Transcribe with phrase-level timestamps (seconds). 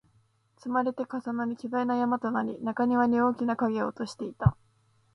[0.57, 4.57] 積まれて、重なり、巨大な山となり、中庭に大きな影を落としていた